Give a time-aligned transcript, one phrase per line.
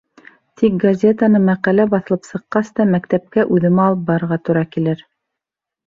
[0.61, 5.11] Тик газетаны, мәҡәлә баҫылып сыҡҡас та, мәктәпкә үҙемә алып барырға тура килер.